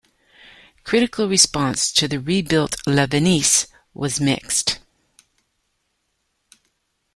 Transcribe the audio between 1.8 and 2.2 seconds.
to the